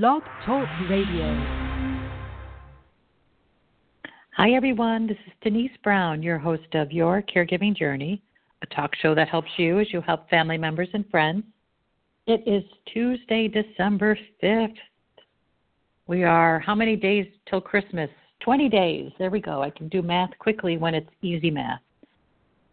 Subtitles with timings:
[0.00, 1.34] Blog Talk Radio.
[4.38, 5.06] Hi, everyone.
[5.06, 8.22] This is Denise Brown, your host of Your Caregiving Journey,
[8.62, 11.44] a talk show that helps you as you help family members and friends.
[12.26, 14.78] It is Tuesday, December 5th.
[16.06, 18.08] We are how many days till Christmas?
[18.40, 19.12] 20 days.
[19.18, 19.62] There we go.
[19.62, 21.82] I can do math quickly when it's easy math.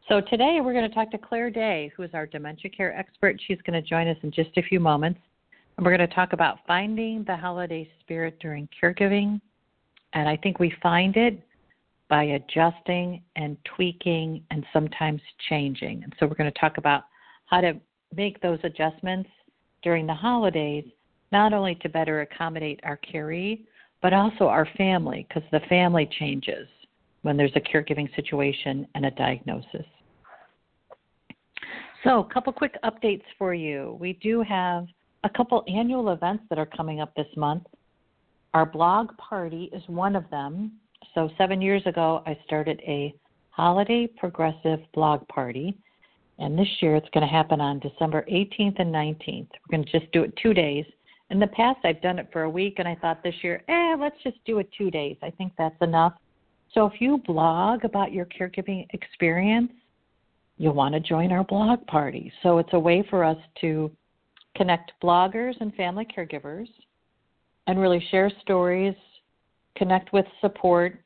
[0.08, 3.42] So today we're going to talk to Claire Day, who is our dementia care expert.
[3.46, 5.20] She's going to join us in just a few moments.
[5.80, 9.40] And we're going to talk about finding the holiday spirit during caregiving.
[10.12, 11.42] And I think we find it
[12.10, 16.04] by adjusting and tweaking and sometimes changing.
[16.04, 17.04] And so we're going to talk about
[17.46, 17.80] how to
[18.14, 19.30] make those adjustments
[19.82, 20.84] during the holidays,
[21.32, 23.66] not only to better accommodate our caree,
[24.02, 26.68] but also our family, because the family changes
[27.22, 29.86] when there's a caregiving situation and a diagnosis.
[32.04, 33.96] So, a couple quick updates for you.
[33.98, 34.86] We do have
[35.24, 37.64] a couple annual events that are coming up this month.
[38.54, 40.74] Our blog party is one of them.
[41.14, 43.14] So, seven years ago, I started a
[43.50, 45.78] holiday progressive blog party.
[46.40, 49.50] And this year it's going to happen on December 18th and 19th.
[49.52, 50.86] We're going to just do it two days.
[51.30, 53.96] In the past, I've done it for a week, and I thought this year, eh,
[54.00, 55.18] let's just do it two days.
[55.22, 56.14] I think that's enough.
[56.74, 59.72] So if you blog about your caregiving experience,
[60.58, 62.32] you'll want to join our blog party.
[62.42, 63.92] So it's a way for us to
[64.60, 66.68] connect bloggers and family caregivers
[67.68, 68.96] and really share stories,
[69.78, 71.00] connect with support,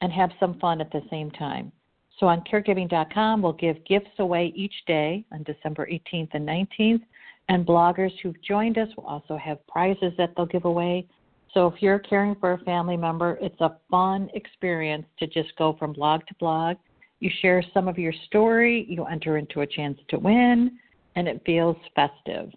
[0.00, 1.70] and have some fun at the same time.
[2.18, 7.02] So on caregiving.com, we'll give gifts away each day on December 18th and 19th.
[7.50, 11.06] And bloggers who've joined us will also have prizes that they'll give away.
[11.52, 15.76] So if you're caring for a family member, it's a fun experience to just go
[15.78, 16.76] from blog to blog
[17.20, 20.78] you share some of your story, you enter into a chance to win,
[21.16, 22.50] and it feels festive.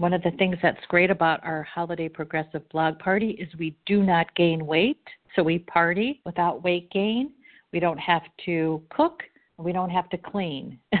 [0.00, 4.02] One of the things that's great about our holiday progressive blog party is we do
[4.02, 5.06] not gain weight,
[5.36, 7.32] so we party without weight gain.
[7.70, 9.22] We don't have to cook,
[9.58, 10.78] we don't have to clean.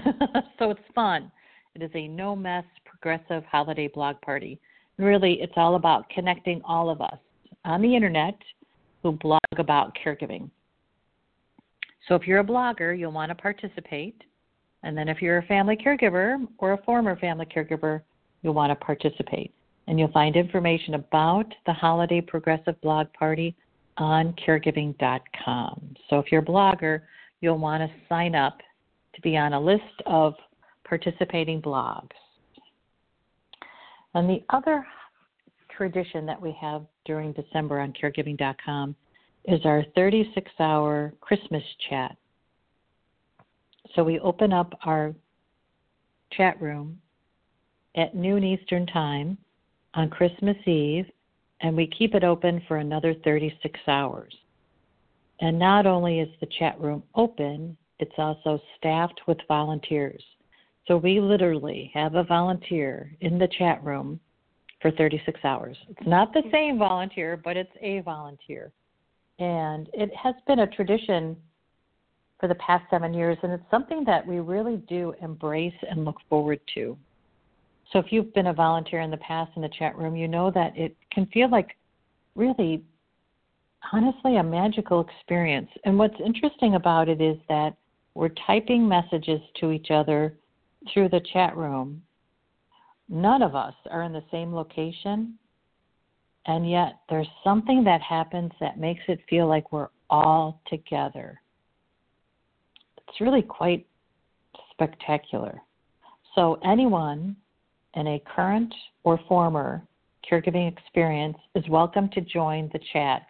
[0.58, 1.32] so it's fun.
[1.74, 4.60] It is a no mess progressive holiday blog party.
[4.98, 7.16] Really, it's all about connecting all of us
[7.64, 8.36] on the internet
[9.02, 10.50] who blog about caregiving.
[12.06, 14.20] So if you're a blogger, you'll want to participate.
[14.82, 18.02] And then if you're a family caregiver or a former family caregiver,
[18.42, 19.52] you'll want to participate.
[19.86, 23.56] And you'll find information about the Holiday Progressive Blog Party
[23.96, 25.96] on caregiving.com.
[26.08, 27.02] So if you're a blogger,
[27.40, 28.58] you'll want to sign up
[29.14, 30.34] to be on a list of
[30.84, 32.10] participating blogs.
[34.14, 34.84] And the other
[35.76, 38.94] tradition that we have during December on caregiving.com
[39.46, 42.16] is our 36 hour Christmas chat.
[43.94, 45.14] So we open up our
[46.32, 46.98] chat room
[47.96, 49.36] at noon Eastern Time
[49.94, 51.06] on Christmas Eve,
[51.60, 54.34] and we keep it open for another 36 hours.
[55.40, 60.22] And not only is the chat room open, it's also staffed with volunteers.
[60.86, 64.20] So we literally have a volunteer in the chat room
[64.80, 65.76] for 36 hours.
[65.88, 66.50] It's not the mm-hmm.
[66.50, 68.72] same volunteer, but it's a volunteer.
[69.38, 71.36] And it has been a tradition
[72.38, 76.16] for the past seven years, and it's something that we really do embrace and look
[76.28, 76.96] forward to.
[77.92, 80.50] So, if you've been a volunteer in the past in the chat room, you know
[80.52, 81.76] that it can feel like
[82.36, 82.84] really,
[83.92, 85.68] honestly, a magical experience.
[85.84, 87.74] And what's interesting about it is that
[88.14, 90.36] we're typing messages to each other
[90.92, 92.02] through the chat room.
[93.08, 95.34] None of us are in the same location,
[96.46, 101.40] and yet there's something that happens that makes it feel like we're all together.
[103.08, 103.84] It's really quite
[104.70, 105.60] spectacular.
[106.36, 107.34] So, anyone
[107.94, 108.72] in a current
[109.04, 109.82] or former
[110.30, 113.22] caregiving experience is welcome to join the chat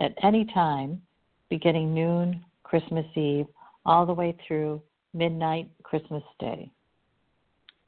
[0.00, 1.00] at any time,
[1.48, 3.46] beginning noon Christmas Eve,
[3.84, 4.80] all the way through
[5.14, 6.70] midnight Christmas Day.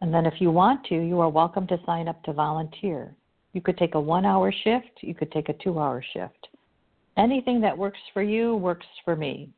[0.00, 3.14] And then, if you want to, you are welcome to sign up to volunteer.
[3.52, 6.48] You could take a one hour shift, you could take a two hour shift.
[7.16, 9.50] Anything that works for you works for me.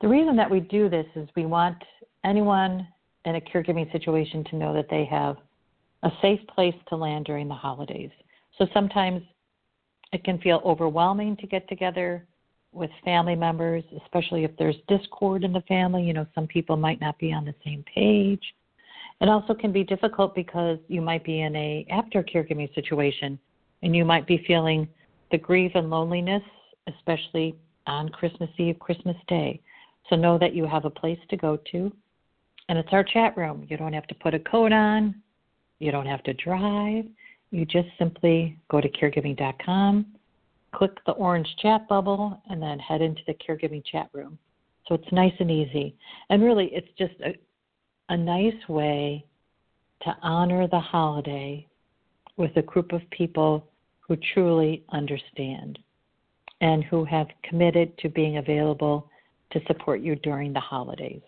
[0.00, 1.76] The reason that we do this is we want
[2.24, 2.86] anyone
[3.24, 5.36] in a caregiving situation to know that they have
[6.02, 8.10] a safe place to land during the holidays.
[8.58, 9.22] So sometimes
[10.12, 12.26] it can feel overwhelming to get together
[12.72, 16.02] with family members, especially if there's discord in the family.
[16.02, 18.42] You know, some people might not be on the same page.
[19.20, 23.38] It also can be difficult because you might be in a after caregiving situation
[23.82, 24.88] and you might be feeling
[25.30, 26.42] the grief and loneliness,
[26.86, 27.54] especially
[27.86, 29.60] on Christmas Eve, Christmas Day.
[30.08, 31.92] So know that you have a place to go to.
[32.70, 33.66] And it's our chat room.
[33.68, 35.16] You don't have to put a coat on.
[35.80, 37.04] You don't have to drive.
[37.50, 40.06] you just simply go to caregiving.com,
[40.72, 44.38] click the orange chat bubble, and then head into the caregiving chat room.
[44.86, 45.96] So it's nice and easy.
[46.28, 47.36] And really, it's just a,
[48.08, 49.24] a nice way
[50.02, 51.66] to honor the holiday
[52.36, 53.66] with a group of people
[53.98, 55.80] who truly understand
[56.60, 59.10] and who have committed to being available
[59.50, 61.22] to support you during the holidays.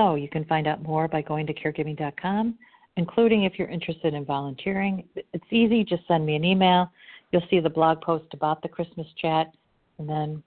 [0.00, 2.54] So you can find out more by going to caregiving.com,
[2.96, 5.04] including if you're interested in volunteering.
[5.14, 6.90] It's easy, just send me an email.
[7.32, 9.52] You'll see the blog post about the Christmas chat.
[9.98, 10.42] And then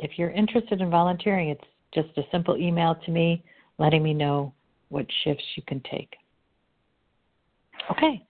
[0.00, 3.42] if you're interested in volunteering, it's just a simple email to me
[3.78, 4.52] letting me know
[4.90, 6.14] what shifts you can take.
[7.90, 8.22] Okay,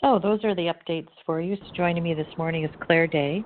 [0.00, 1.56] so those are the updates for you.
[1.56, 3.44] So joining me this morning is Claire Day.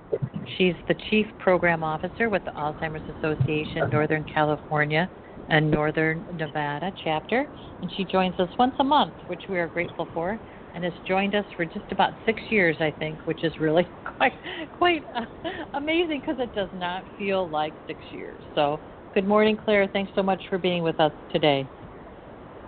[0.57, 5.07] She's the Chief Program Officer with the Alzheimer's Association Northern California
[5.51, 7.45] and Northern Nevada chapter,
[7.81, 10.39] and she joins us once a month, which we are grateful for,
[10.73, 13.85] and has joined us for just about six years, I think, which is really
[14.17, 14.31] quite
[14.71, 15.25] quite uh,
[15.73, 18.41] amazing because it does not feel like six years.
[18.55, 18.81] So,
[19.13, 19.89] good morning, Claire.
[19.91, 21.69] Thanks so much for being with us today.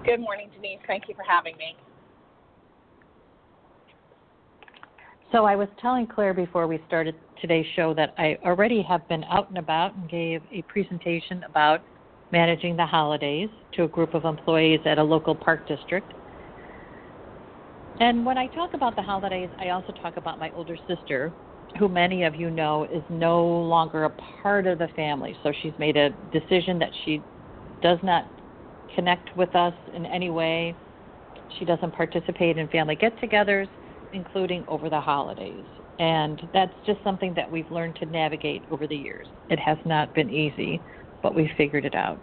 [0.03, 0.79] Good morning, Denise.
[0.85, 1.77] Thank you for having me.
[5.31, 9.23] So I was telling Claire before we started today's show that I already have been
[9.23, 11.85] out and about and gave a presentation about
[12.33, 16.13] managing the holidays to a group of employees at a local park district.
[17.99, 21.31] And when I talk about the holidays, I also talk about my older sister,
[21.77, 25.37] who many of you know is no longer a part of the family.
[25.43, 27.23] So she's made a decision that she
[27.83, 28.25] does not
[28.95, 30.75] connect with us in any way.
[31.59, 33.69] She doesn't participate in family get togethers,
[34.11, 35.65] including over the holidays.
[35.99, 39.27] And that's just something that we've learned to navigate over the years.
[39.49, 40.81] It has not been easy
[41.23, 42.19] but we figured it out.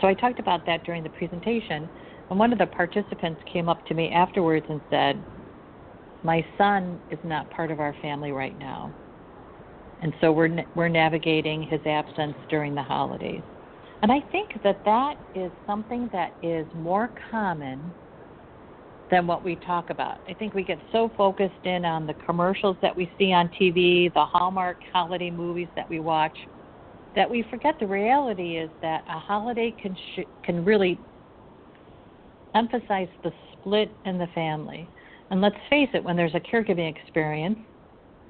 [0.00, 1.88] So I talked about that during the presentation,
[2.30, 5.24] and one of the participants came up to me afterwards and said,
[6.24, 8.92] "My son is not part of our family right now."
[10.00, 13.44] And so we're we're navigating his absence during the holidays.
[14.02, 17.94] And I think that that is something that is more common
[19.10, 20.18] than what we talk about.
[20.26, 24.12] I think we get so focused in on the commercials that we see on TV,
[24.12, 26.36] the Hallmark holiday movies that we watch,
[27.14, 31.00] that we forget the reality is that a holiday can sh- can really
[32.54, 34.90] emphasize the split in the family.
[35.30, 37.58] And let's face it, when there's a caregiving experience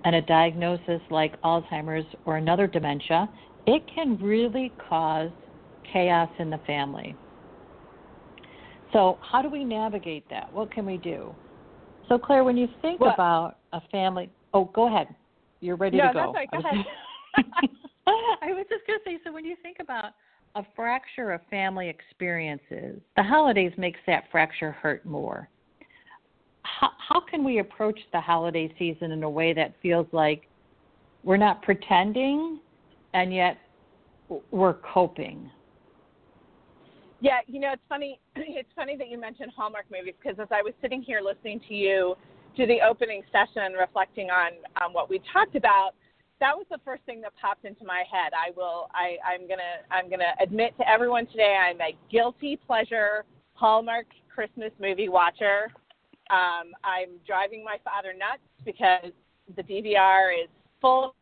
[0.04, 3.28] and a diagnosis like Alzheimer's or another dementia,
[3.66, 5.30] it can really cause
[5.92, 7.16] chaos in the family.
[8.92, 10.52] So, how do we navigate that?
[10.52, 11.34] What can we do?
[12.08, 15.08] So, Claire, when you think well, about a family, oh, go ahead.
[15.60, 16.20] You're ready no, to go.
[16.20, 16.50] No, that's right.
[16.50, 16.58] Go
[17.48, 17.70] ahead.
[18.06, 20.12] I was just going to say so when you think about
[20.54, 25.48] a fracture of family experiences, the holidays makes that fracture hurt more.
[26.62, 30.48] How, how can we approach the holiday season in a way that feels like
[31.24, 32.60] we're not pretending
[33.14, 33.58] and yet
[34.50, 35.50] we're coping?
[37.20, 38.18] Yeah, you know, it's funny.
[38.36, 41.74] It's funny that you mentioned Hallmark movies because as I was sitting here listening to
[41.74, 42.16] you
[42.56, 44.52] do the opening session, reflecting on
[44.82, 45.92] um, what we talked about,
[46.42, 48.32] that was the first thing that popped into my head.
[48.34, 53.24] I will I, I'm gonna I'm gonna admit to everyone today I'm a guilty pleasure
[53.54, 55.70] Hallmark Christmas movie watcher.
[56.30, 59.12] Um, I'm driving my father nuts because
[59.54, 60.48] the DVR is
[60.80, 61.14] full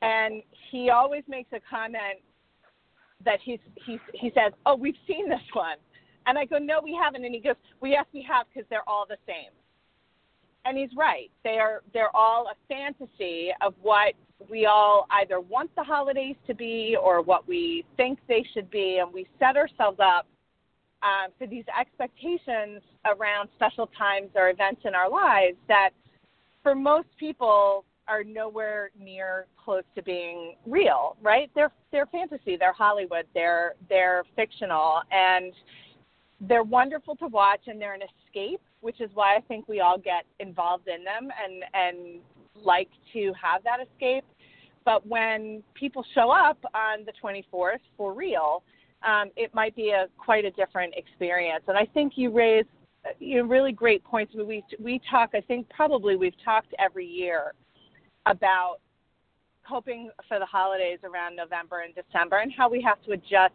[0.00, 2.20] and he always makes a comment
[3.24, 5.78] that he's he's he says, "Oh, we've seen this one,"
[6.26, 8.88] and I go, "No, we haven't," and he goes, "Well, yes, we have because they're
[8.88, 9.50] all the same."
[10.64, 11.30] And he's right.
[11.44, 14.14] They are they're all a fantasy of what
[14.50, 18.98] we all either want the holidays to be or what we think they should be,
[18.98, 20.26] and we set ourselves up
[21.02, 25.90] um, for these expectations around special times or events in our lives that,
[26.62, 31.16] for most people, are nowhere near close to being real.
[31.22, 31.50] Right?
[31.54, 32.56] They're they're fantasy.
[32.56, 33.26] They're Hollywood.
[33.34, 35.52] They're they're fictional, and
[36.40, 39.96] they're wonderful to watch, and they're an escape which is why I think we all
[39.96, 42.20] get involved in them and and
[42.54, 44.24] like to have that escape.
[44.84, 48.62] But when people show up on the 24th for real,
[49.04, 51.64] um, it might be a quite a different experience.
[51.68, 52.66] And I think you raise
[53.18, 54.34] you know, really great points.
[54.34, 55.30] We we talk.
[55.34, 57.52] I think probably we've talked every year
[58.26, 58.76] about
[59.66, 63.54] coping for the holidays around November and December, and how we have to adjust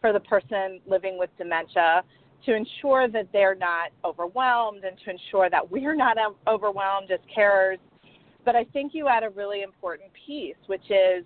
[0.00, 2.02] for the person living with dementia
[2.44, 7.20] to ensure that they're not overwhelmed and to ensure that we're not um, overwhelmed as
[7.36, 7.78] carers.
[8.44, 11.24] But I think you add a really important piece, which is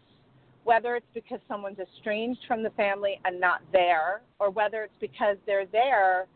[0.64, 5.36] whether it's because someone's estranged from the family and not there, or whether it's because
[5.46, 6.26] they're there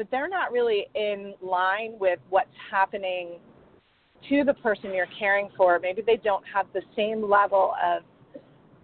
[0.00, 3.32] but they're not really in line with what's happening
[4.30, 5.78] to the person you're caring for.
[5.78, 8.02] Maybe they don't have the same level of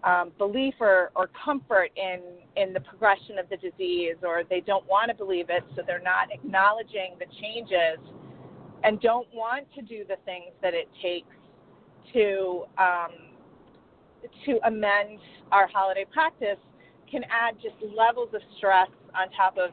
[0.06, 2.20] um, belief or, or comfort in,
[2.56, 6.00] in the progression of the disease, or they don't want to believe it, so they're
[6.00, 7.98] not acknowledging the changes
[8.84, 11.34] and don't want to do the things that it takes
[12.12, 13.10] to um,
[14.44, 15.18] to amend
[15.52, 16.58] our holiday practice
[17.10, 19.70] can add just levels of stress on top of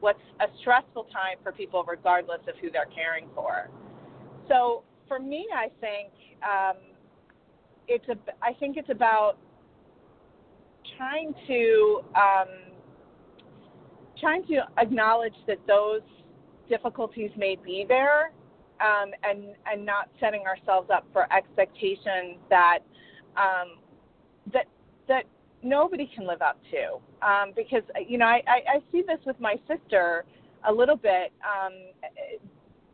[0.00, 3.70] what's a stressful time for people regardless of who they're caring for.
[4.48, 6.10] So for me, I think
[6.42, 6.76] um,
[7.88, 9.36] it's a I think it's about
[10.96, 12.48] trying to um,
[14.20, 16.00] trying to acknowledge that those
[16.68, 18.32] difficulties may be there
[18.80, 22.80] um, and and not setting ourselves up for expectations that
[23.36, 23.78] um,
[24.52, 24.66] that
[25.08, 25.24] that
[25.62, 29.38] nobody can live up to um, because you know I, I, I see this with
[29.40, 30.24] my sister
[30.68, 31.32] a little bit.
[31.42, 31.72] Um,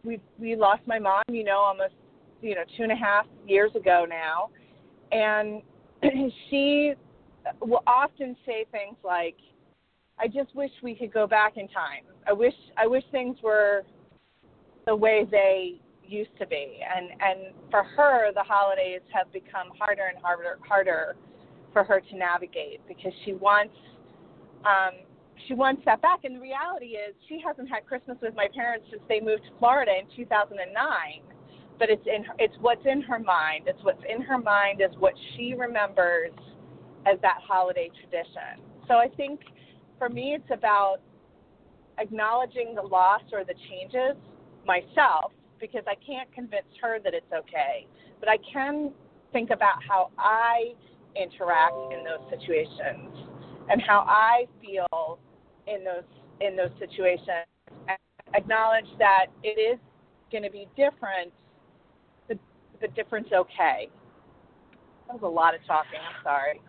[0.04, 1.94] we we lost my mom, you know, almost
[2.40, 4.50] you know two and a half years ago now,
[5.12, 5.62] and
[6.50, 6.94] she
[7.60, 9.36] will often say things like,
[10.18, 12.04] "I just wish we could go back in time.
[12.26, 13.84] I wish I wish things were
[14.86, 20.06] the way they used to be." And and for her, the holidays have become harder
[20.06, 21.16] and harder harder
[21.72, 23.74] for her to navigate because she wants
[24.64, 24.92] um,
[25.46, 26.24] she wants that back.
[26.24, 29.50] And the reality is, she hasn't had Christmas with my parents since they moved to
[29.58, 30.58] Florida in 2009.
[31.78, 33.64] But it's in her, it's what's in her mind.
[33.66, 36.32] It's what's in her mind is what she remembers
[37.06, 38.62] as that holiday tradition.
[38.88, 39.40] So I think
[39.98, 40.98] for me, it's about
[41.98, 44.16] acknowledging the loss or the changes
[44.66, 47.86] myself because I can't convince her that it's okay.
[48.18, 48.92] But I can
[49.32, 50.74] think about how I
[51.16, 53.28] interact in those situations
[53.70, 55.18] and how I feel
[55.66, 56.04] in those
[56.40, 57.46] in those situations.
[57.88, 57.98] And
[58.34, 59.78] acknowledge that it is
[60.32, 61.32] going to be different,
[62.28, 62.38] but
[62.80, 63.88] the difference okay.
[65.06, 65.98] That was a lot of talking.
[65.98, 66.60] I'm sorry.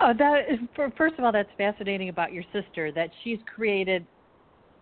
[0.00, 0.58] Uh, that is,
[0.96, 4.06] first of all, that's fascinating about your sister that she's created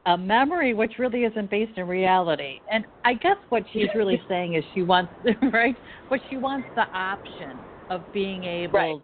[0.07, 2.61] a memory which really isn't based in reality.
[2.71, 5.12] And I guess what she's really saying is she wants,
[5.52, 5.76] right?
[6.09, 7.59] What she wants the option
[7.90, 9.02] of being able right.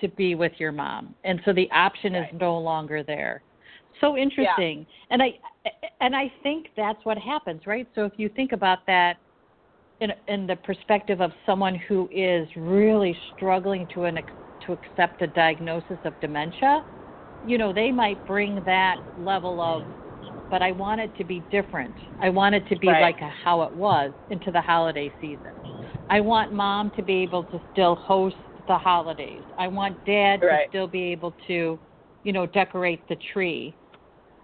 [0.00, 2.32] to be with your mom, and so the option right.
[2.32, 3.42] is no longer there.
[4.00, 4.94] So interesting, yeah.
[5.10, 5.38] and I
[6.00, 7.86] and I think that's what happens, right?
[7.94, 9.16] So if you think about that
[10.00, 14.18] in in the perspective of someone who is really struggling to an
[14.68, 16.84] to accept a diagnosis of dementia,
[17.42, 19.82] you know, they might bring that level of
[20.50, 21.94] but I want it to be different.
[22.20, 23.02] I want it to be right.
[23.02, 25.52] like a, how it was into the holiday season.
[26.08, 29.42] I want mom to be able to still host the holidays.
[29.58, 30.62] I want dad right.
[30.62, 31.78] to still be able to,
[32.22, 33.76] you know, decorate the tree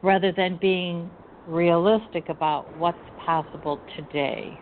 [0.03, 1.11] rather than being
[1.47, 4.61] realistic about what's possible today.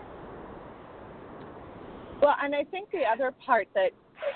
[2.21, 3.91] Well, and I think the other part that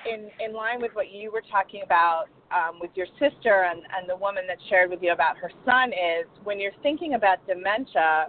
[0.07, 4.09] in in line with what you were talking about um, with your sister and, and
[4.09, 8.29] the woman that shared with you about her son is when you're thinking about dementia,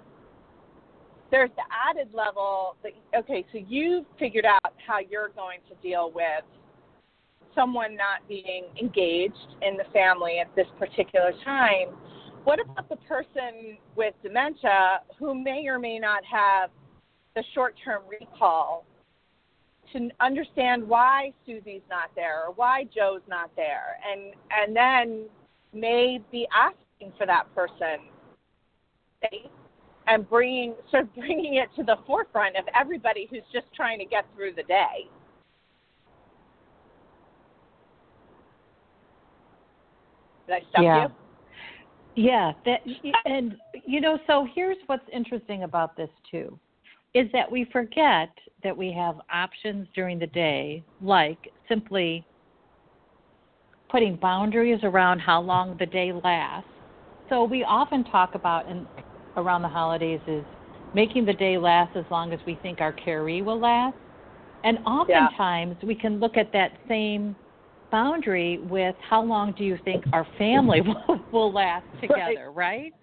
[1.29, 6.11] there's the added level that okay, so you've figured out how you're going to deal
[6.13, 6.43] with
[7.53, 11.89] someone not being engaged in the family at this particular time.
[12.43, 16.69] What about the person with dementia who may or may not have
[17.35, 18.85] the short term recall
[19.93, 25.25] to understand why Susie's not there or why Joe's not there, and and then
[25.73, 27.99] may be asking for that person,
[30.07, 34.05] and bringing sort of bringing it to the forefront of everybody who's just trying to
[34.05, 35.09] get through the day.
[40.47, 41.07] Did I stop yeah.
[41.07, 41.13] you?
[42.23, 42.81] Yeah, that
[43.25, 46.57] and you know, so here's what's interesting about this too
[47.13, 48.29] is that we forget
[48.67, 51.37] that we have options during the day, like
[51.69, 52.25] simply
[53.89, 56.69] putting boundaries around how long the day lasts.
[57.29, 58.85] So we often talk about in,
[59.37, 60.43] around the holidays is
[60.93, 63.95] making the day last as long as we think our caree will last.
[64.65, 65.87] And oftentimes yeah.
[65.87, 67.37] we can look at that same
[67.89, 72.91] boundary with how long do you think our family will, will last together, right?
[72.91, 72.93] right?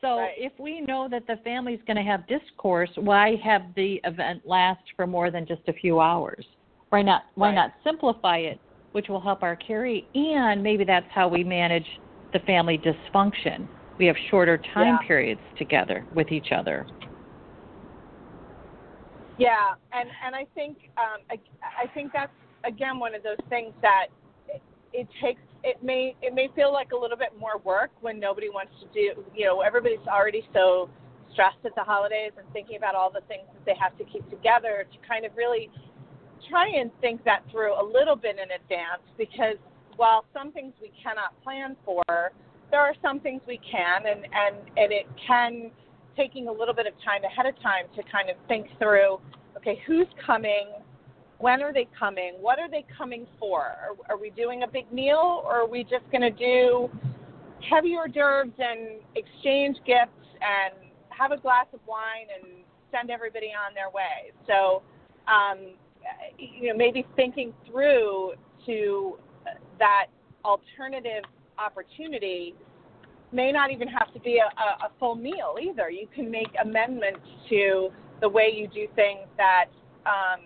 [0.00, 0.34] So right.
[0.36, 4.82] if we know that the family's going to have discourse, why have the event last
[4.96, 6.44] for more than just a few hours?
[6.88, 7.22] Why not?
[7.34, 7.54] Why right.
[7.54, 8.58] not simplify it,
[8.92, 11.86] which will help our caree, and maybe that's how we manage
[12.32, 13.68] the family dysfunction.
[13.98, 15.06] We have shorter time yeah.
[15.06, 16.86] periods together with each other.
[19.38, 21.38] Yeah, and and I think um, I,
[21.82, 22.32] I think that's
[22.64, 24.06] again one of those things that
[24.48, 28.18] it, it takes it may it may feel like a little bit more work when
[28.18, 30.88] nobody wants to do you know everybody's already so
[31.32, 34.28] stressed at the holidays and thinking about all the things that they have to keep
[34.30, 35.70] together to kind of really
[36.48, 39.56] try and think that through a little bit in advance because
[39.96, 42.32] while some things we cannot plan for
[42.70, 45.70] there are some things we can and and and it can
[46.16, 49.20] taking a little bit of time ahead of time to kind of think through
[49.56, 50.68] okay who's coming
[51.40, 52.34] when are they coming?
[52.38, 53.60] What are they coming for?
[53.60, 56.90] Are, are we doing a big meal or are we just going to do
[57.68, 60.74] heavy hors d'oeuvres and exchange gifts and
[61.08, 64.32] have a glass of wine and send everybody on their way?
[64.46, 64.82] So,
[65.28, 65.74] um,
[66.38, 68.32] you know, maybe thinking through
[68.66, 69.18] to
[69.78, 70.06] that
[70.44, 71.24] alternative
[71.58, 72.54] opportunity
[73.32, 75.88] may not even have to be a, a, full meal either.
[75.88, 79.66] You can make amendments to the way you do things that
[80.04, 80.40] um,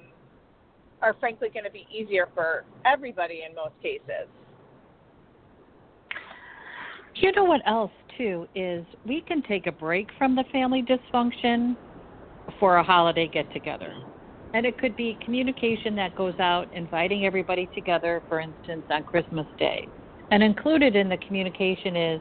[1.02, 4.28] are frankly going to be easier for everybody in most cases.
[7.16, 11.76] You know what else too is we can take a break from the family dysfunction
[12.58, 13.92] for a holiday get together.
[14.52, 19.46] And it could be communication that goes out inviting everybody together, for instance, on Christmas
[19.58, 19.86] Day.
[20.30, 22.20] And included in the communication is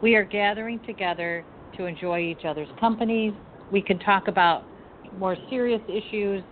[0.00, 1.44] we are gathering together
[1.76, 3.32] to enjoy each other's companies.
[3.70, 4.64] We can talk about
[5.18, 6.42] more serious issues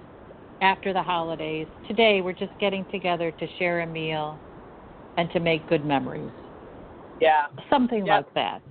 [0.63, 1.67] after the holidays.
[1.89, 4.39] Today, we're just getting together to share a meal
[5.19, 6.31] and to make good memories.
[7.21, 7.47] Yeah.
[7.69, 8.63] Something like that.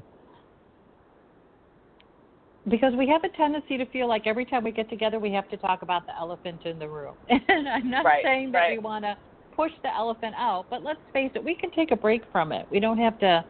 [2.69, 5.49] Because we have a tendency to feel like every time we get together, we have
[5.49, 7.15] to talk about the elephant in the room.
[7.29, 8.71] And I'm not right, saying that right.
[8.71, 9.17] we want to
[9.55, 12.65] push the elephant out, but let's face it, we can take a break from it.
[12.71, 13.43] We don't have to.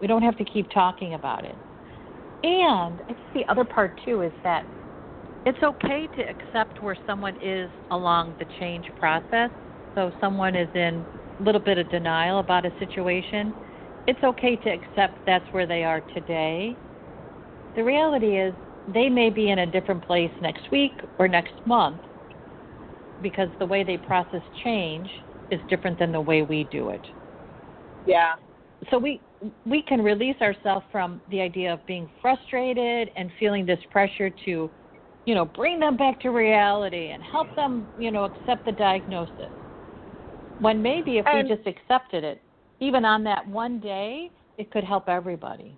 [0.00, 1.54] We don't have to keep talking about it.
[2.42, 4.64] And I think the other part too is that
[5.44, 9.50] it's okay to accept where someone is along the change process.
[9.94, 11.06] So someone is in
[11.40, 13.54] a little bit of denial about a situation.
[14.06, 16.78] It's okay to accept that's where they are today.
[17.74, 18.54] The reality is
[18.86, 22.02] they may be in a different place next week or next month
[23.20, 25.10] because the way they process change
[25.50, 27.06] is different than the way we do it.
[28.04, 28.32] Yeah.
[28.90, 29.22] So we
[29.64, 34.70] we can release ourselves from the idea of being frustrated and feeling this pressure to
[35.24, 39.50] you know, bring them back to reality and help them, you know, accept the diagnosis.
[40.60, 42.40] When maybe if and, we just accepted it,
[42.80, 45.76] even on that one day, it could help everybody.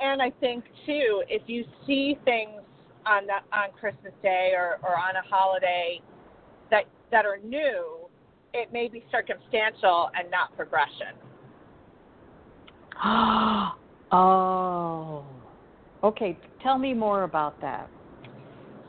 [0.00, 2.60] And I think too, if you see things
[3.06, 6.00] on that on Christmas Day or, or on a holiday
[6.70, 8.06] that that are new,
[8.52, 11.14] it may be circumstantial and not progression.
[14.12, 15.24] oh.
[16.02, 17.88] Okay, tell me more about that.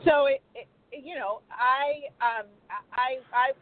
[0.04, 2.46] So it, it you know, I um
[2.92, 3.52] I I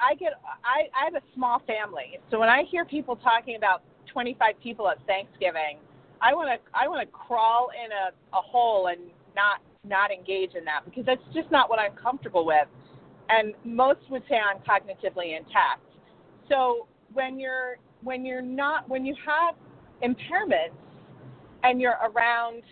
[0.00, 0.32] I get
[0.64, 2.18] I I have a small family.
[2.30, 5.78] So when I hear people talking about 25 people at Thanksgiving,
[6.20, 9.00] I want to I want to crawl in a a hole and
[9.34, 12.68] not not engage in that because that's just not what I'm comfortable with.
[13.28, 15.82] And most would say I'm cognitively intact.
[16.48, 19.54] So when you're when you're not when you have
[20.02, 20.76] impairments
[21.62, 22.62] and you're around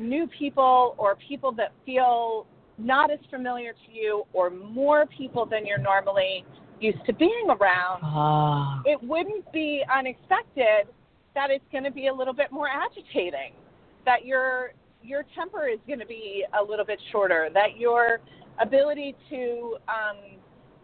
[0.00, 2.46] new people or people that feel
[2.78, 6.44] not as familiar to you or more people than you're normally
[6.80, 8.80] used to being around, ah.
[8.86, 10.88] it wouldn't be unexpected
[11.34, 13.52] that it's going to be a little bit more agitating,
[14.04, 18.20] that your your temper is going to be a little bit shorter, that your
[18.60, 20.36] ability to um,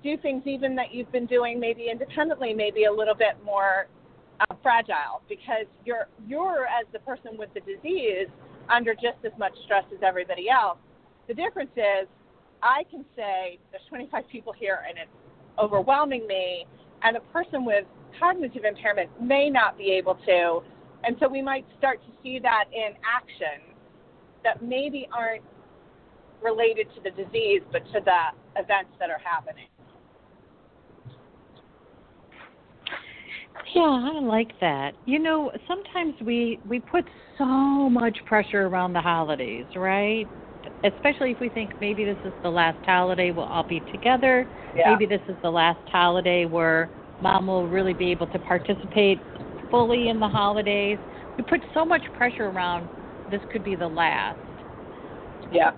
[0.02, 3.88] do things even that you've been doing maybe independently may be a little bit more
[4.40, 8.28] uh, fragile because you're you're as the person with the disease
[8.70, 10.78] under just as much stress as everybody else.
[11.28, 12.08] The difference is
[12.62, 15.10] I can say there's 25 people here and it's
[15.58, 16.66] overwhelming me,
[17.02, 17.84] and a person with
[18.18, 20.60] cognitive impairment may not be able to.
[21.04, 23.74] And so we might start to see that in action
[24.44, 25.44] that maybe aren't
[26.42, 29.66] related to the disease, but to the events that are happening.
[33.74, 34.94] Yeah, I like that.
[35.04, 37.04] You know, sometimes we we put
[37.38, 40.28] so much pressure around the holidays, right?
[40.84, 44.48] Especially if we think maybe this is the last holiday we'll all be together.
[44.74, 44.92] Yeah.
[44.92, 49.20] Maybe this is the last holiday where mom will really be able to participate
[49.70, 50.98] fully in the holidays.
[51.36, 52.88] We put so much pressure around
[53.30, 54.38] this could be the last.
[55.50, 55.72] Yeah.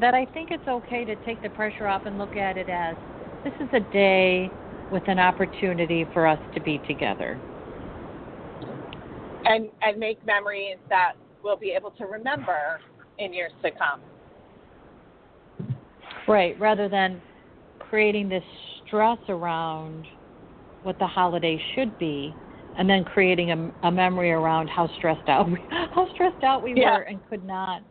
[0.00, 2.96] That I think it's okay to take the pressure off and look at it as
[3.44, 4.50] this is a day
[4.90, 7.38] with an opportunity for us to be together.
[9.44, 12.80] And and make memories that we'll be able to remember
[13.18, 14.00] in years to come.
[16.26, 17.22] Right, rather than
[17.78, 18.44] creating this
[18.86, 20.06] stress around
[20.82, 22.34] what the holiday should be
[22.76, 26.74] and then creating a, a memory around how stressed out we, how stressed out we
[26.76, 26.98] yeah.
[26.98, 27.82] were and could not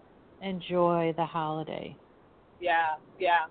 [0.41, 1.95] enjoy the holiday.
[2.59, 3.45] Yeah, yeah.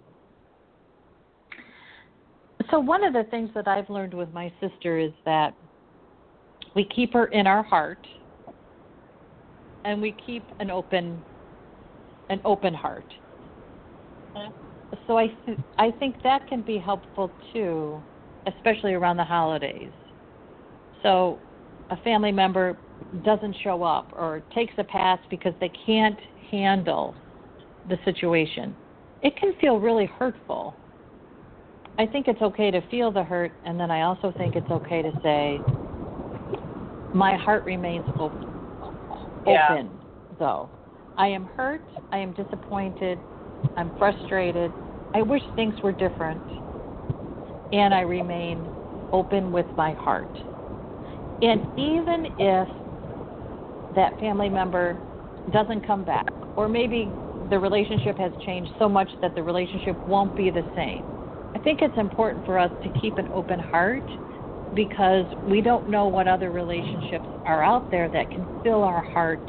[2.71, 5.55] So one of the things that I've learned with my sister is that
[6.75, 8.07] we keep her in our heart
[9.85, 11.23] and we keep an open
[12.29, 13.07] an open heart.
[15.07, 18.05] So I th- I think that can be helpful too,
[18.47, 19.93] especially around the holidays.
[21.03, 21.43] So
[21.91, 22.83] a family member
[23.23, 26.19] doesn't show up or takes a pass because they can't
[26.51, 27.17] handle
[27.85, 28.77] the situation.
[29.23, 30.81] It can feel really hurtful.
[31.99, 35.03] I think it's okay to feel the hurt, and then I also think it's okay
[35.03, 35.61] to say,
[37.13, 38.39] my heart remains open,
[39.47, 39.83] yeah.
[40.39, 40.71] though.
[41.17, 41.81] I am hurt,
[42.13, 43.23] I am disappointed,
[43.77, 44.75] I'm frustrated,
[45.15, 46.43] I wish things were different,
[47.73, 48.71] and I remain
[49.13, 50.29] open with my heart.
[51.41, 52.69] And even if
[53.95, 55.01] that family member
[55.51, 60.37] doesn't come back, or maybe the relationship has changed so much that the relationship won't
[60.37, 61.16] be the same,
[61.57, 64.05] I think it's important for us to keep an open heart
[64.75, 69.41] because we don't know what other relationships are out there that can fill our heart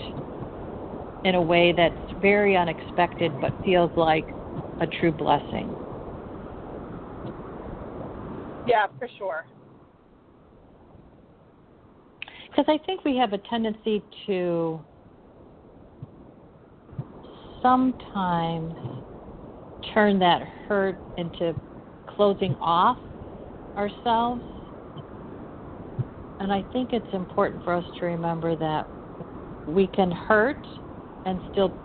[1.25, 4.33] in a way that's very unexpected but feels like
[4.79, 5.75] a true blessing.
[8.65, 9.45] Yeah, for sure.
[12.49, 14.79] Because I think we have a tendency to
[17.61, 18.75] sometimes
[19.93, 21.53] turn that hurt into
[22.17, 22.97] closing off
[23.77, 24.41] ourselves.
[26.39, 28.89] And I think it's important for us to remember that
[29.65, 30.65] we can hurt
[31.25, 31.77] and still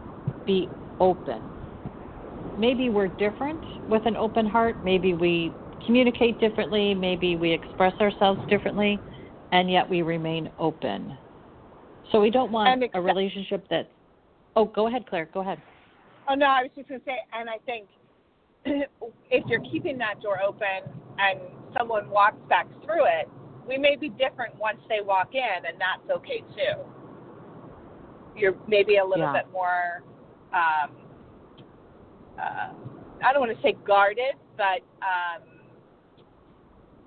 [0.47, 0.69] be
[0.99, 1.55] open.
[2.57, 4.79] Maybe we're different with an open heart.
[4.83, 5.55] Maybe we
[5.87, 6.95] communicate differently.
[6.95, 9.03] Maybe we express ourselves differently,
[9.53, 11.17] and yet we remain open.
[12.11, 13.91] So we don't want a relationship that.
[14.55, 15.31] Oh, go ahead, Claire.
[15.33, 15.61] Go ahead.
[16.29, 17.89] Oh no, I was just going to say, and I think
[19.31, 21.41] if you're keeping that door open and
[21.77, 23.29] someone walks back through it,
[23.67, 26.83] we may be different once they walk in, and that's okay too.
[28.37, 29.43] You're maybe a little yeah.
[29.43, 30.03] bit more,
[30.53, 30.91] um,
[32.39, 32.73] uh,
[33.25, 35.43] I don't want to say guarded, but um,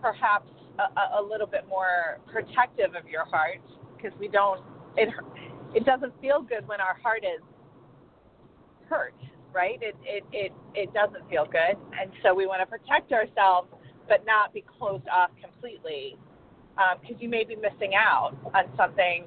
[0.01, 3.61] perhaps a, a little bit more protective of your heart
[3.95, 4.61] because we don't.
[4.97, 5.09] It
[5.73, 7.41] it doesn't feel good when our heart is
[8.87, 9.15] hurt
[9.55, 9.79] right?
[9.81, 13.69] It it it it doesn't feel good, and so we want to protect ourselves,
[14.07, 16.17] but not be closed off completely,
[16.75, 19.23] because um, you may be missing out on something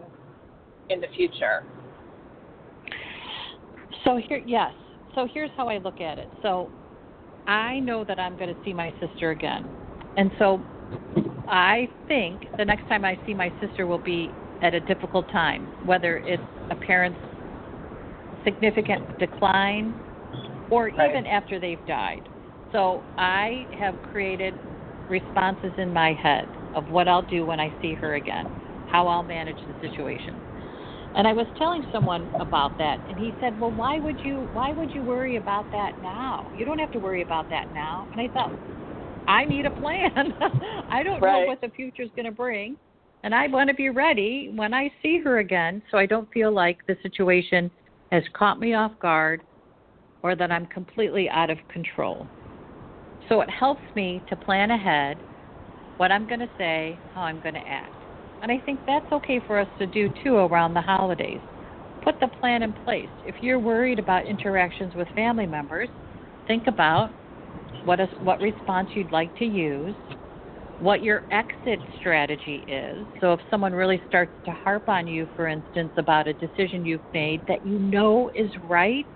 [0.91, 1.65] in the future.
[4.05, 4.73] So here, yes.
[5.15, 6.29] So here's how I look at it.
[6.43, 6.71] So
[7.47, 9.67] I know that I'm going to see my sister again,
[10.19, 10.61] and so
[11.49, 14.31] I think the next time I see my sister will be
[14.63, 17.19] at a difficult time, whether it's a parent's
[18.45, 19.95] significant decline
[20.71, 21.11] or right.
[21.11, 22.29] even after they've died.
[22.73, 24.61] So I have created
[25.09, 28.45] responses in my head of what I'll do when I see her again,
[28.85, 30.43] how I'll manage the situation.
[31.15, 34.73] And I was telling someone about that and he said, "Well, why would you why
[34.73, 36.51] would you worry about that now?
[36.53, 38.53] You don't have to worry about that now." And I thought,
[39.27, 40.11] "I need a plan.
[40.91, 41.41] I don't right.
[41.41, 42.77] know what the future's going to bring."
[43.25, 46.53] And I want to be ready when I see her again so I don't feel
[46.53, 47.71] like the situation
[48.13, 49.43] has caught me off guard
[50.23, 52.29] or that I'm completely out of control.
[53.29, 55.23] So it helps me to plan ahead
[55.99, 58.05] what I'm going to say, how I'm going to act.
[58.41, 61.43] And I think that's okay for us to do too around the holidays.
[62.03, 63.11] Put the plan in place.
[63.25, 65.89] If you're worried about interactions with family members,
[66.47, 67.11] think about
[67.85, 69.97] what is what response you'd like to use,
[70.79, 73.07] what your exit strategy is.
[73.21, 77.01] So if someone really starts to harp on you for instance about a decision you've
[77.13, 79.07] made that you know is right,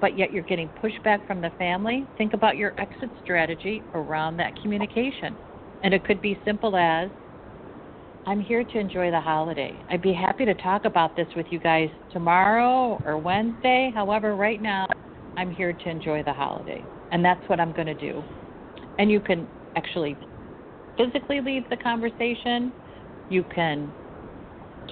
[0.00, 4.52] but yet you're getting pushback from the family, think about your exit strategy around that
[4.60, 5.36] communication.
[5.82, 7.10] And it could be simple as
[8.26, 9.78] I'm here to enjoy the holiday.
[9.90, 13.92] I'd be happy to talk about this with you guys tomorrow or Wednesday.
[13.94, 14.86] However, right now,
[15.36, 16.82] I'm here to enjoy the holiday.
[17.12, 18.22] And that's what I'm going to do.
[18.98, 20.16] And you can actually
[20.96, 22.72] physically leave the conversation,
[23.28, 23.92] you can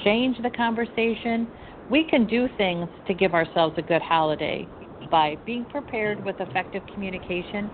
[0.05, 1.49] change the conversation.
[1.91, 4.67] We can do things to give ourselves a good holiday
[5.13, 7.71] by being prepared with effective communication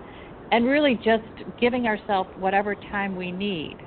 [0.51, 1.25] and really just
[1.59, 3.77] giving ourselves whatever time we need.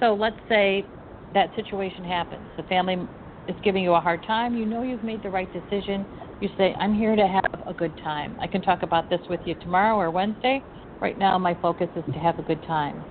[0.00, 0.90] So let's say
[1.34, 2.48] that situation happens.
[2.56, 3.08] The family
[3.48, 4.54] is giving you a hard time.
[4.56, 6.06] You know you've made the right decision.
[6.40, 8.36] You say, I'm here to have a good time.
[8.40, 10.64] I can talk about this with you tomorrow or Wednesday.
[11.00, 13.06] Right now, my focus is to have a good time.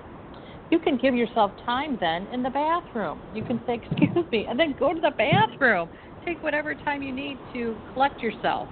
[0.70, 3.22] you can give yourself time then in the bathroom.
[3.32, 5.90] You can say, Excuse me, and then go to the bathroom.
[6.24, 8.70] Take whatever time you need to collect yourself,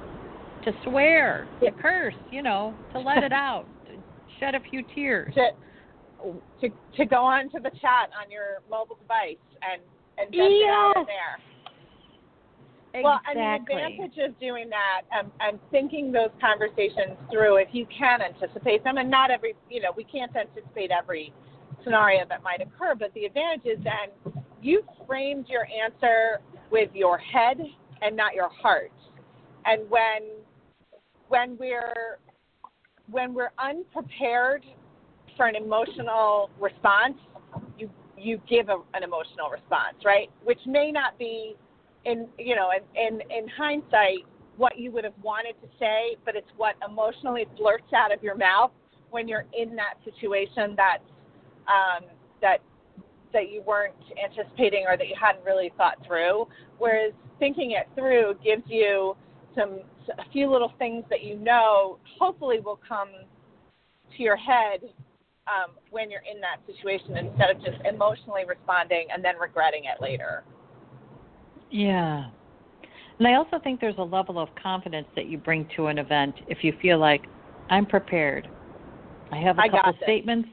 [0.65, 3.93] to swear, to curse, you know, to let it out, to
[4.39, 5.35] shed a few tears.
[5.35, 5.51] To,
[6.61, 9.81] to, to go on to the chat on your mobile device and,
[10.19, 10.69] and just yes.
[10.71, 11.41] out of there.
[12.93, 13.03] Exactly.
[13.05, 17.87] Well, and the advantage of doing that and, and thinking those conversations through, if you
[17.87, 21.33] can anticipate them, and not every, you know, we can't anticipate every
[21.85, 27.17] scenario that might occur, but the advantage is then you framed your answer with your
[27.19, 27.59] head
[28.03, 28.93] and not your heart.
[29.65, 30.40] And when
[31.31, 32.19] when we're
[33.11, 34.65] when we're unprepared
[35.37, 37.17] for an emotional response,
[37.79, 37.89] you
[38.19, 40.29] you give a, an emotional response, right?
[40.45, 41.57] Which may not be
[42.05, 46.37] in you know in, in in hindsight what you would have wanted to say, but
[46.37, 48.73] it's what emotionally flirts out of your mouth
[49.11, 51.03] when you're in that situation that's
[51.67, 52.05] um,
[52.43, 52.59] that
[53.33, 56.47] that you weren't anticipating or that you hadn't really thought through.
[56.79, 59.17] Whereas thinking it through gives you
[59.55, 59.81] some
[60.19, 63.09] a few little things that you know hopefully will come
[64.17, 64.81] to your head
[65.47, 70.01] um, when you're in that situation instead of just emotionally responding and then regretting it
[70.01, 70.45] later.
[71.71, 72.27] Yeah.
[73.19, 76.35] And I also think there's a level of confidence that you bring to an event
[76.49, 77.23] if you feel like
[77.69, 78.49] I'm prepared.
[79.31, 80.49] I have a I couple statements.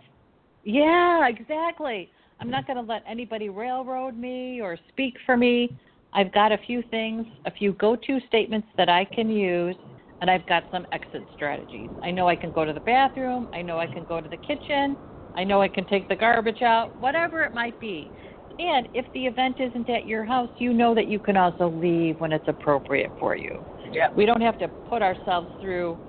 [0.64, 2.12] Yeah, exactly.
[2.40, 5.76] I'm not going to let anybody railroad me or speak for me.
[6.18, 9.76] I've got a few things, a few go to statements that I can use,
[10.20, 11.92] and I've got some exit strategies.
[12.02, 13.48] I know I can go to the bathroom.
[13.54, 14.98] I know I can go to the kitchen.
[15.36, 18.12] I know I can take the garbage out, whatever it might be.
[18.58, 22.20] And if the event isn't at your house, you know that you can also leave
[22.20, 23.64] when it's appropriate for you.
[23.92, 24.08] Yeah.
[24.16, 26.00] We don't have to put ourselves through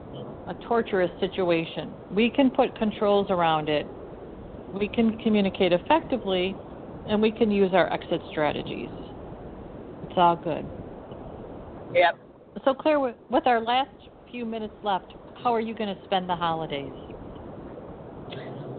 [0.46, 1.94] a torturous situation.
[2.10, 3.86] We can put controls around it.
[4.72, 6.56] We can communicate effectively,
[7.06, 8.88] and we can use our exit strategies.
[10.18, 10.66] All good.
[11.94, 12.18] Yep.
[12.64, 13.94] So, Claire, with our last
[14.30, 16.92] few minutes left, how are you going to spend the holidays?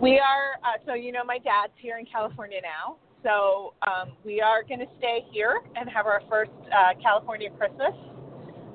[0.02, 2.98] We are, uh, so you know, my dad's here in California now.
[3.24, 7.94] So um, we are going to stay here and have our first uh, California Christmas.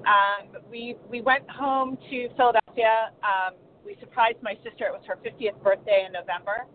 [0.05, 3.11] Um, we we went home to Philadelphia.
[3.25, 4.87] Um, we surprised my sister.
[4.87, 6.67] It was her 50th birthday in November.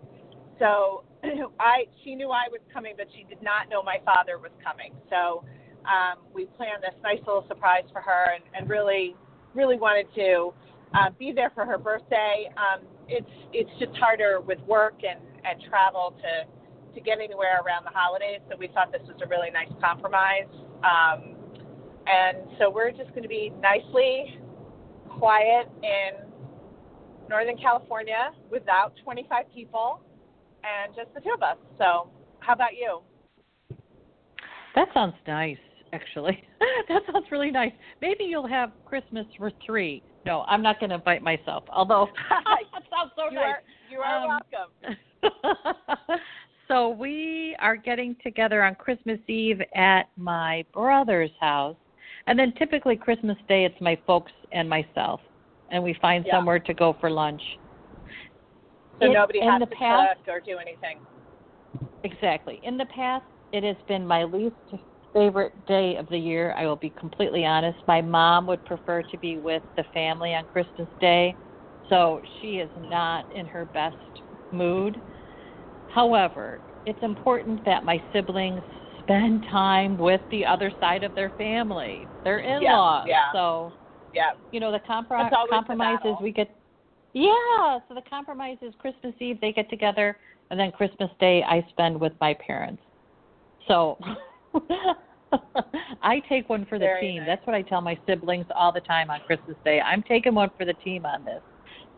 [0.57, 1.03] So
[1.59, 4.93] I she knew I was coming, but she did not know my father was coming.
[5.09, 5.45] So
[5.85, 9.15] um, we planned this nice little surprise for her, and, and really
[9.55, 10.53] really wanted to
[10.93, 12.49] uh, be there for her birthday.
[12.57, 16.45] Um, it's it's just harder with work and and travel to
[16.93, 18.41] to get anywhere around the holidays.
[18.49, 20.49] So we thought this was a really nice compromise.
[20.83, 21.35] Um,
[22.07, 24.39] and so we're just going to be nicely
[25.19, 26.29] quiet in
[27.29, 30.01] Northern California without 25 people
[30.63, 31.57] and just the two of us.
[31.77, 33.01] So, how about you?
[34.75, 35.57] That sounds nice,
[35.93, 36.43] actually.
[36.89, 37.71] that sounds really nice.
[38.01, 40.03] Maybe you'll have Christmas for three.
[40.25, 41.63] No, I'm not going to invite myself.
[41.69, 43.45] Although that sounds so you nice.
[43.45, 46.21] Are, you are um, welcome.
[46.67, 51.77] so we are getting together on Christmas Eve at my brother's house,
[52.27, 55.21] and then typically Christmas Day it's my folks and myself,
[55.71, 56.37] and we find yeah.
[56.37, 57.41] somewhere to go for lunch.
[58.99, 60.99] So it, nobody has to past, cook or do anything.
[62.03, 62.59] Exactly.
[62.63, 64.55] In the past, it has been my least
[65.13, 66.53] favorite day of the year.
[66.57, 67.79] I will be completely honest.
[67.87, 71.37] My mom would prefer to be with the family on Christmas Day,
[71.87, 73.97] so she is not in her best
[74.51, 75.01] mood.
[75.87, 78.63] However, it's important that my siblings
[78.99, 83.05] spend time with the other side of their family, their in-laws.
[83.07, 83.31] Yeah, yeah.
[83.33, 83.73] So,
[84.13, 84.31] yeah.
[84.51, 86.55] you know, the comprom- compromise is we get
[87.13, 90.17] yeah, so the compromise is Christmas Eve they get together
[90.51, 92.83] and then Christmas Day I spend with my parents.
[93.67, 93.97] So
[96.01, 97.17] I take one for the Very team.
[97.19, 97.27] Nice.
[97.27, 99.79] That's what I tell my siblings all the time on Christmas Day.
[99.79, 101.41] I'm taking one for the team on this.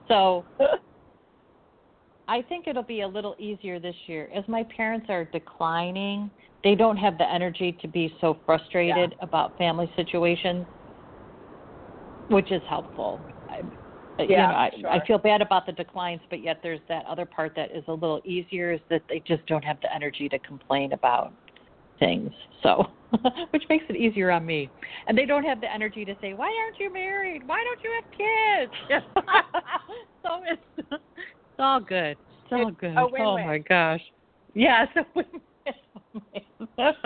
[0.08, 0.46] So
[2.28, 4.30] I think it'll be a little easier this year.
[4.36, 6.30] As my parents are declining,
[6.64, 9.26] they don't have the energy to be so frustrated yeah.
[9.26, 10.66] about family situations,
[12.30, 13.20] which is helpful.
[13.50, 13.62] I,
[14.20, 14.90] yeah, you know, I, sure.
[14.90, 17.94] I feel bad about the declines, but yet there's that other part that is a
[17.94, 21.34] little easier is that they just don't have the energy to complain about
[22.02, 22.32] things.
[22.64, 22.88] So,
[23.52, 24.70] which makes it easier on me.
[25.08, 27.44] And they don't have the energy to say, "Why aren't you married?
[27.46, 28.74] Why don't you have kids?"
[30.24, 30.62] so it's
[30.92, 32.18] it's all good.
[32.18, 32.98] It's all good.
[32.98, 34.02] Oh my gosh.
[34.54, 34.88] Yes.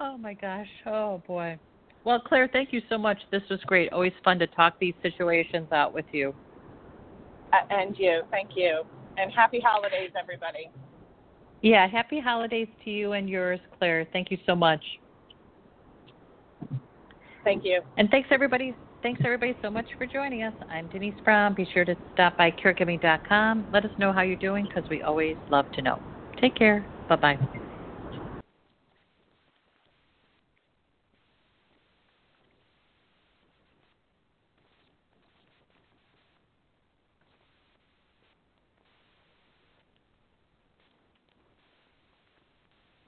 [0.00, 0.68] oh my gosh.
[0.86, 1.58] Oh boy.
[2.04, 3.18] Well, Claire, thank you so much.
[3.32, 3.92] This was great.
[3.92, 6.34] Always fun to talk these situations out with you.
[7.52, 8.82] Uh, and you, thank you,
[9.16, 10.70] and happy holidays, everybody.
[11.62, 14.06] Yeah, happy holidays to you and yours, Claire.
[14.12, 14.82] Thank you so much.
[17.44, 17.80] Thank you.
[17.96, 18.76] And thanks everybody.
[19.02, 20.54] Thanks everybody so much for joining us.
[20.68, 21.54] I'm Denise Brown.
[21.54, 23.68] Be sure to stop by caregiving.com.
[23.72, 26.02] Let us know how you're doing because we always love to know.
[26.40, 26.88] Take care.
[27.08, 27.38] Bye bye.